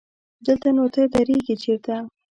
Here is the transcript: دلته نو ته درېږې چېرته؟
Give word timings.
دلته 0.45 0.69
نو 0.75 0.85
ته 0.93 1.01
درېږې 1.13 1.55
چېرته؟ 1.63 1.95